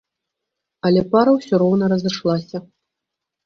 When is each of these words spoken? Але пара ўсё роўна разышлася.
Але 0.89 1.03
пара 1.11 1.31
ўсё 1.37 1.53
роўна 1.65 1.93
разышлася. 1.95 2.57